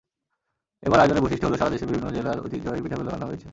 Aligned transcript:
এবার 0.83 0.99
আয়োজনের 0.99 1.23
বৈশিষ্ট্য 1.23 1.47
হলো, 1.47 1.57
সারা 1.57 1.69
দেশের 1.69 1.89
বিভিন্ন 1.89 2.07
জেলার 2.11 2.41
ঐতিহ্যবাহী 2.45 2.81
পিঠাগুলো 2.83 3.09
আনা 3.11 3.25
হয়েছে। 3.25 3.47